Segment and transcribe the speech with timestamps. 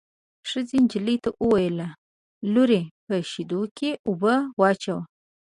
[0.49, 1.79] ښځې نجلۍ ته وویل:
[2.53, 5.01] لورې په شېدو کې اوبه واچوه.